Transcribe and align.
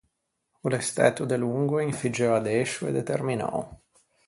O 0.65 0.67
l’é 0.71 0.81
stæto 0.89 1.23
delongo 1.31 1.75
un 1.87 1.93
figgeu 1.99 2.31
addescio 2.33 2.83
e 2.87 2.95
determinou. 2.99 3.59